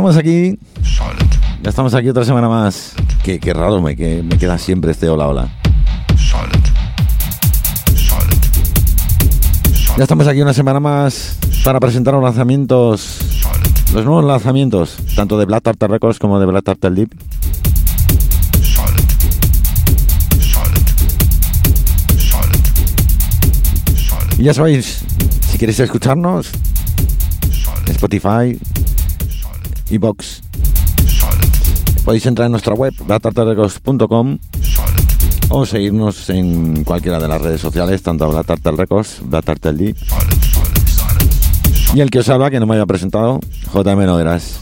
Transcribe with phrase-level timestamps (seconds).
[0.00, 0.58] estamos aquí.
[1.62, 2.94] Ya estamos aquí otra semana más.
[3.22, 5.48] Qué, qué raro me, que, me queda siempre este hola hola.
[9.98, 13.18] Ya estamos aquí una semana más para presentar los lanzamientos,
[13.92, 17.10] los nuevos lanzamientos, tanto de Black Tartar Records como de Black Tartar Deep.
[24.38, 25.04] Y ya sabéis,
[25.50, 26.50] si queréis escucharnos,
[27.84, 28.58] Spotify,
[29.90, 30.42] Evox,
[32.04, 34.38] podéis entrar en nuestra web, blacktartarrecords.com
[35.50, 39.96] o seguirnos en cualquiera de las redes sociales, tanto Black Tartar Records, Black Tartar Deep.
[41.94, 43.40] Y el que os habla, que no me haya presentado,
[43.74, 44.60] JM Nogueras.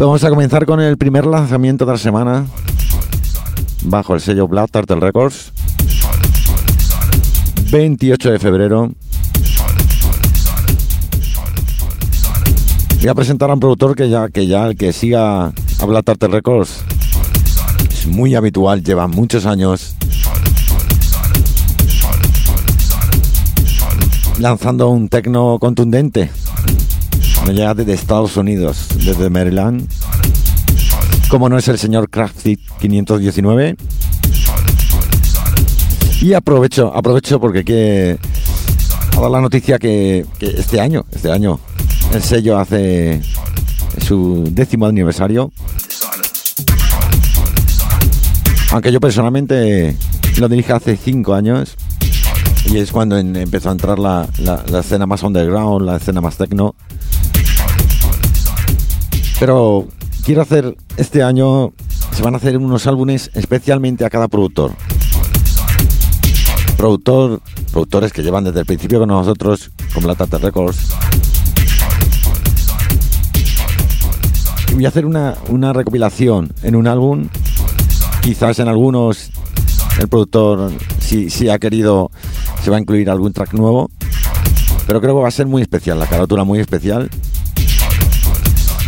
[0.00, 2.46] Vamos a comenzar con el primer lanzamiento de la semana
[3.84, 5.52] bajo el sello Black Tartar Records.
[7.70, 8.90] 28 de febrero.
[13.00, 15.52] Voy a presentar a un productor que ya, que ya el que siga
[16.04, 16.80] Tartar Records
[17.90, 19.94] es muy habitual, lleva muchos años
[24.38, 26.30] lanzando un tecno contundente.
[27.46, 29.88] Llega desde Estados Unidos, desde Maryland.
[31.30, 33.76] Como no es el señor Crafty 519.
[36.20, 38.18] Y aprovecho, aprovecho porque que
[39.16, 41.58] a dar la noticia que este año, este año,
[42.12, 43.20] el sello hace
[44.06, 45.52] su décimo aniversario.
[48.72, 49.96] Aunque yo personalmente
[50.38, 51.74] lo dirige hace cinco años
[52.66, 56.36] y es cuando empezó a entrar la, la- la escena más underground, la escena más
[56.36, 56.74] techno.
[59.40, 59.86] Pero
[60.24, 61.72] quiero hacer este año,
[62.12, 64.72] se van a hacer unos álbumes especialmente a cada productor.
[66.76, 67.40] Productor,
[67.72, 70.78] productores que llevan desde el principio con nosotros, con la Tata Records.
[74.78, 77.28] Voy a hacer una, una recopilación en un álbum.
[78.22, 79.32] Quizás en algunos
[79.98, 82.12] el productor, si, si ha querido,
[82.62, 83.90] se va a incluir algún track nuevo.
[84.86, 87.10] Pero creo que va a ser muy especial, la carátula muy especial.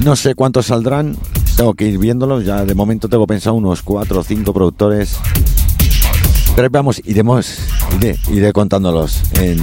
[0.05, 1.17] No sé cuántos saldrán,
[1.57, 2.45] tengo que ir viéndolos.
[2.45, 5.19] Ya de momento tengo pensado unos 4 o 5 productores.
[6.55, 7.59] Pero vamos, iremos,
[7.97, 9.59] iré, iré contándolos en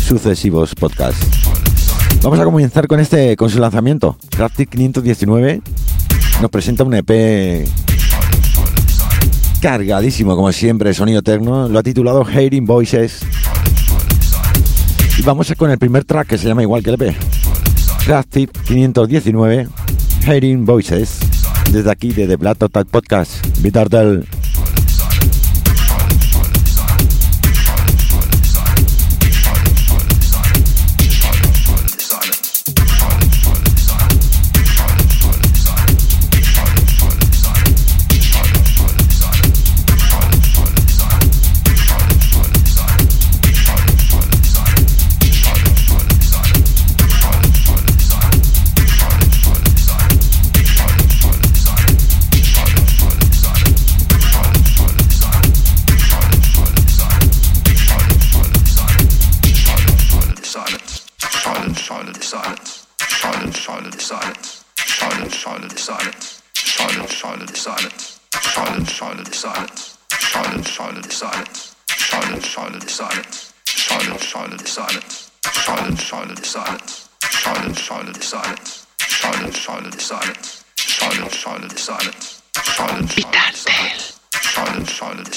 [0.00, 1.53] sucesivos podcasts.
[2.24, 4.16] Vamos a comenzar con este, con su lanzamiento.
[4.30, 5.60] Craftic 519
[6.40, 7.68] nos presenta un EP
[9.60, 11.68] cargadísimo, como siempre, sonido tecno.
[11.68, 13.20] Lo ha titulado Hearing Voices.
[15.18, 17.14] Y vamos con el primer track que se llama igual que el EP.
[18.06, 19.68] Craftic 519
[20.24, 21.18] Hearing Voices.
[21.72, 23.46] Desde aquí, desde Black Total Podcast.
[23.60, 24.26] Vitartel.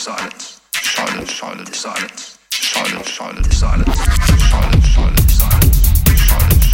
[0.08, 6.67] Silence, silence, silence, silence, silence, silence, silence, silence, silence, silence, silence.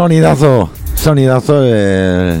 [0.00, 2.40] Sonidazo, sonidazo eh,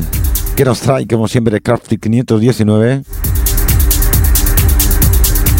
[0.56, 3.02] que nos trae como siempre Crafty 519.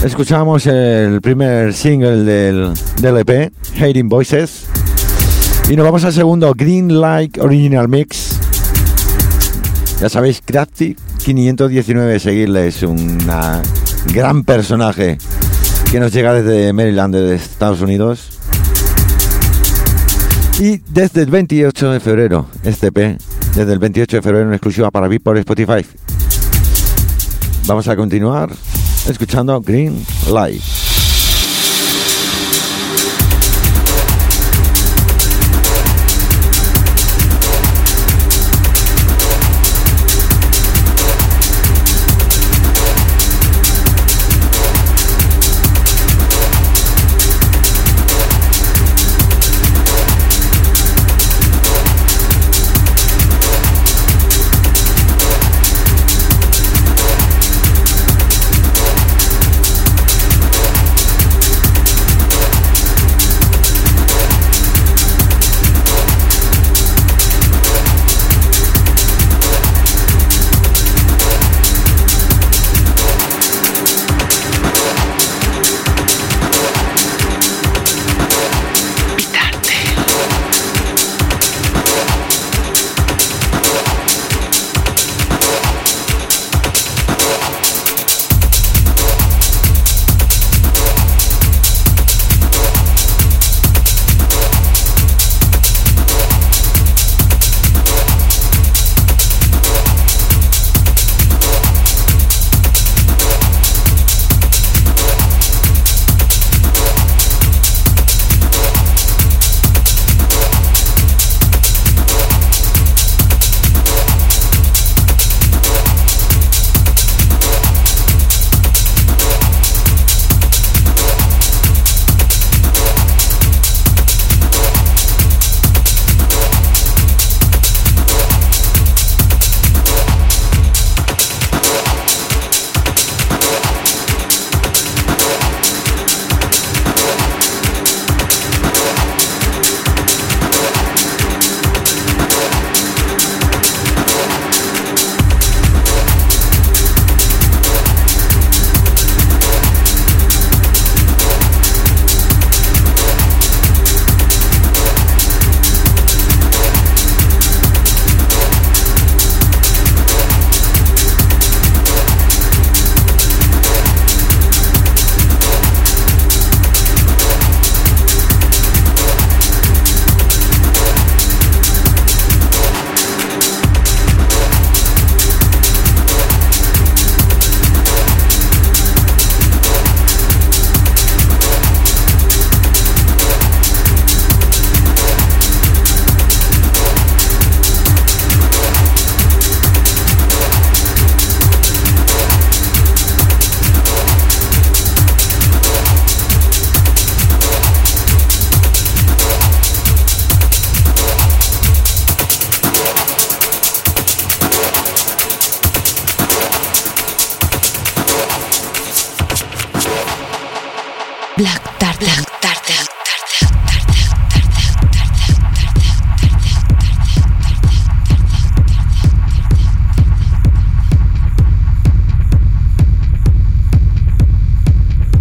[0.03, 4.65] Escuchamos el primer single del, del EP, Hating Voices.
[5.69, 8.39] Y nos vamos al segundo, Green Light Original Mix.
[10.01, 13.61] Ya sabéis, Crafty 519, seguirle, es una
[14.15, 15.19] gran personaje
[15.93, 18.40] que nos llega desde Maryland, de Estados Unidos.
[20.61, 23.17] Y desde el 28 de febrero, este P,
[23.57, 25.87] desde el 28 de febrero en exclusiva para VIP por Spotify.
[27.67, 28.51] Vamos a continuar
[29.09, 30.61] escuchando Green Light.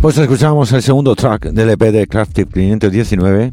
[0.01, 3.51] Pues escuchamos el segundo track del EP de Crafty 519,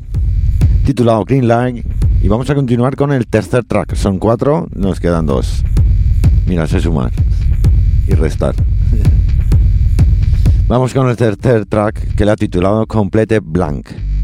[0.84, 1.82] titulado Green Line,
[2.22, 3.96] y vamos a continuar con el tercer track.
[3.96, 5.64] Son cuatro, nos quedan dos.
[6.46, 7.10] Mira, sé sumar
[8.06, 8.54] y restar.
[10.68, 14.15] Vamos con el tercer track que le ha titulado Complete Blank.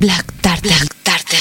[0.00, 0.86] Black Tartar.
[1.02, 1.40] Tartar.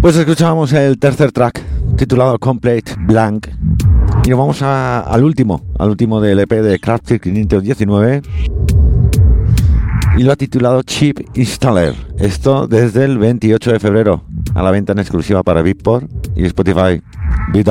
[0.00, 3.48] Pues escuchábamos el tercer track titulado Complete Blank
[4.26, 8.22] y nos vamos a- al último, al último del EP de Crafted 519
[10.16, 11.94] y lo ha titulado Chip Installer.
[12.18, 14.22] Esto desde el 28 de febrero
[14.54, 17.02] a la venta en exclusiva para Beatport y Spotify.
[17.52, 17.68] Beat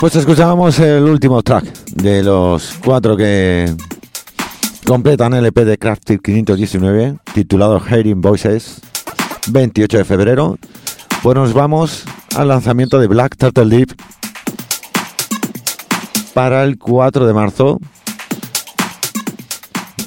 [0.00, 3.70] Pues escuchábamos el último track de los cuatro que
[4.86, 8.80] completan el EP de Crafted 519, titulado Hearing Voices,
[9.50, 10.58] 28 de febrero.
[11.22, 13.94] Pues nos vamos al lanzamiento de Black Turtle Deep
[16.32, 17.78] para el 4 de marzo.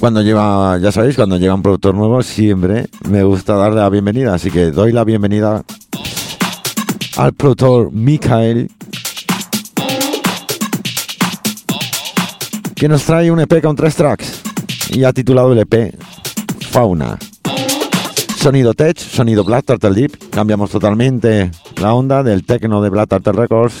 [0.00, 4.34] Cuando lleva, ya sabéis, cuando llega un productor nuevo, siempre me gusta darle la bienvenida.
[4.34, 5.62] Así que doy la bienvenida
[7.16, 8.72] al productor Mikael
[12.74, 14.42] que nos trae un EP con tres tracks
[14.90, 15.94] y ha titulado el EP
[16.70, 17.18] Fauna.
[18.36, 20.30] Sonido tech, sonido Black Turtle Deep.
[20.30, 23.74] Cambiamos totalmente la onda del techno de Black Turtle Records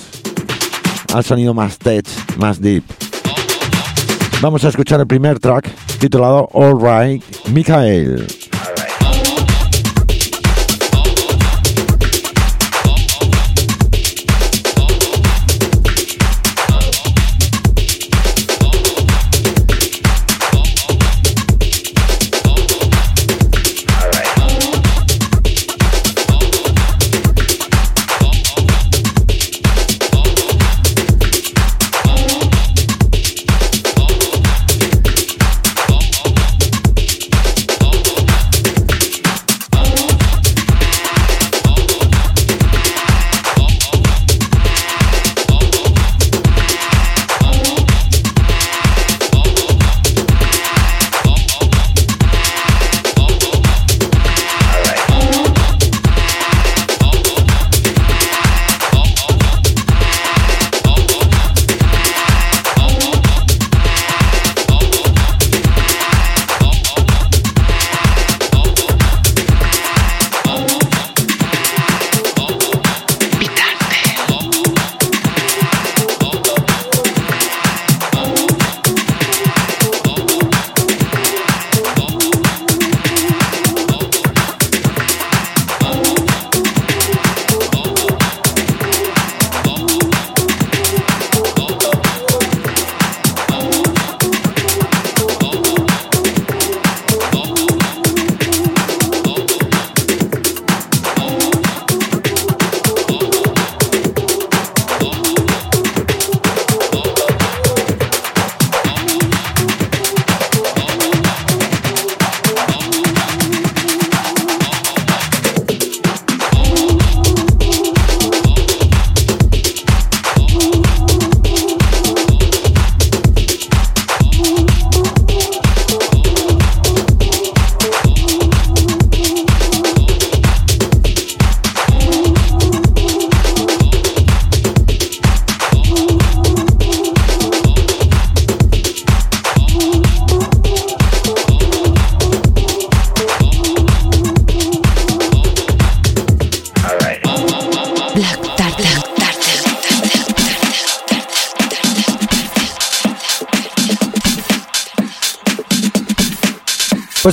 [1.12, 2.06] al sonido más tech,
[2.38, 2.82] más deep.
[4.40, 8.26] Vamos a escuchar el primer track titulado All Right, Mikael.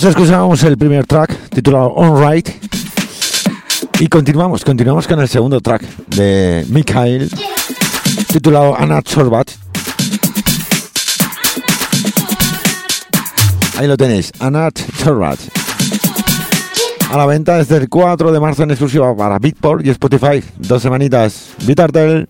[0.02, 2.50] Pues el primer track titulado On Right
[4.00, 7.30] y continuamos, continuamos con el segundo track de Mikhail
[8.34, 9.52] titulado Anat Sorbat.
[13.78, 15.38] Ahí lo tenéis, Anat Sorbat.
[17.12, 20.44] A la venta desde el 4 de marzo en exclusiva para Beatport y Spotify.
[20.58, 21.52] Dos semanitas.
[21.64, 22.28] Bitartel.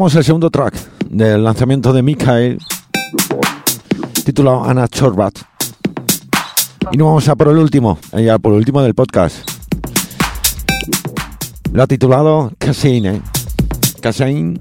[0.00, 0.74] El segundo track
[1.10, 2.58] del lanzamiento de Mikhail,
[4.24, 5.38] titulado Ana Chorbat.
[6.90, 9.36] Y nos vamos a por el último, eh, ya por el último del podcast.
[11.72, 13.20] Lo ha titulado Casine.
[14.00, 14.58] Casine.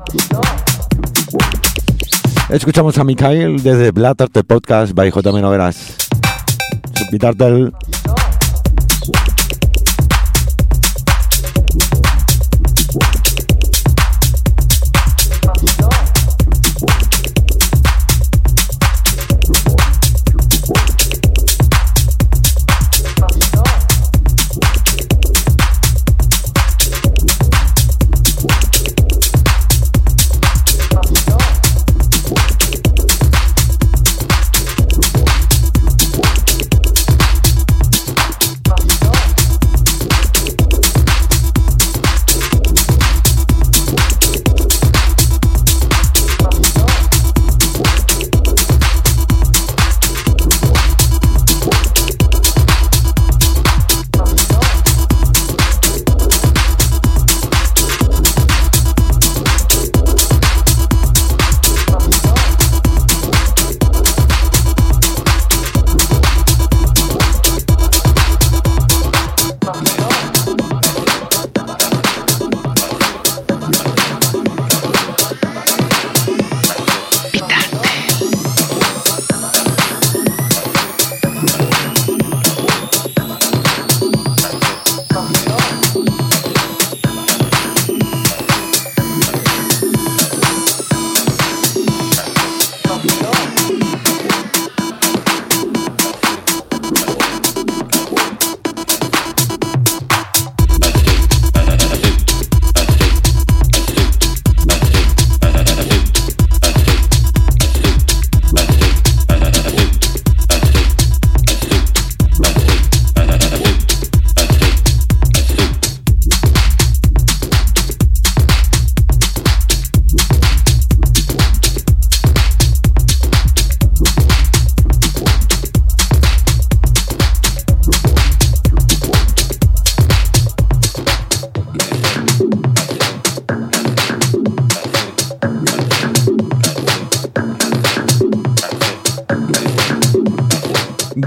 [2.49, 5.31] Escuchamos a Mikhail desde Blatter Podcast by J.
[5.31, 5.95] Noveras.
[6.95, 7.71] Subtitle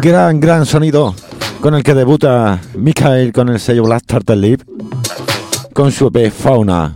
[0.03, 1.15] Gran, gran sonido
[1.61, 4.63] con el que debuta Mikael con el sello Black Turtle Lip,
[5.73, 6.93] con su EP Fauna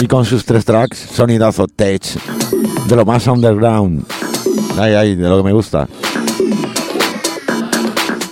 [0.00, 2.00] y con sus tres tracks, sonidazo tech,
[2.86, 4.06] de lo más underground,
[4.78, 5.88] ay, ay, de lo que me gusta.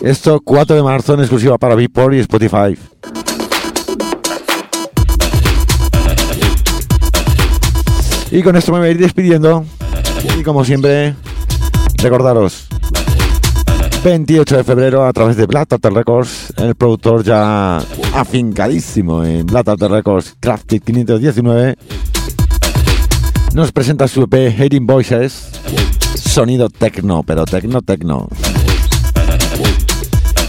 [0.02, 2.78] Esto 4 de marzo en exclusiva para Beatport y Spotify.
[8.30, 9.64] Y con esto me voy a ir despidiendo.
[10.38, 11.16] Y como siempre,
[11.96, 12.68] recordaros,
[14.04, 17.78] 28 de febrero a través de Black Turtle Records, el productor ya
[18.12, 21.74] afincadísimo en Black Turtle Records, Crafted 519,
[23.54, 25.48] nos presenta su EP Hating Voices,
[26.16, 28.28] sonido techno, pero techno, techno.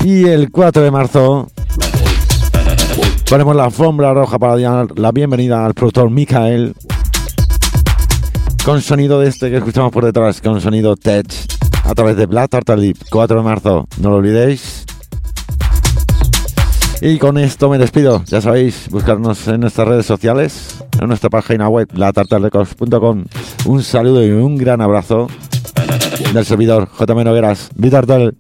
[0.04, 1.48] Y el 4 de marzo
[3.30, 6.76] ponemos la alfombra roja para dar la bienvenida al productor Mikael
[8.66, 11.55] con sonido de este que escuchamos por detrás, con sonido tech
[11.86, 14.86] a través de Black Turtle Lip, 4 de marzo, no lo olvidéis.
[17.02, 21.70] Y con esto me despido, ya sabéis, buscarnos en nuestras redes sociales, en nuestra página
[21.70, 23.26] web, latartalrecords.com.
[23.66, 25.28] Un saludo y un gran abrazo
[26.34, 28.36] del servidor JM Nogueras, Vitartal.